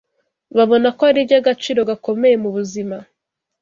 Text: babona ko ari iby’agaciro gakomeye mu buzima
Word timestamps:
babona 0.57 0.87
ko 0.97 1.01
ari 1.09 1.19
iby’agaciro 1.23 1.79
gakomeye 1.89 2.35
mu 2.43 2.49
buzima 2.55 2.97